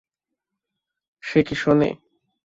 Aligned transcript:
সে 1.23 1.39
কি 1.47 1.55
শোনে? 1.55 1.89